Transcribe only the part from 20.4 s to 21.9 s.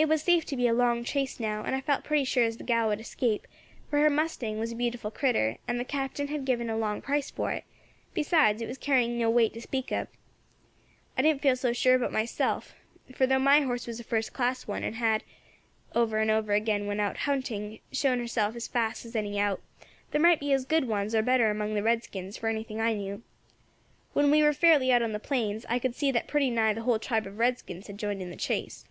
as good ones or better among the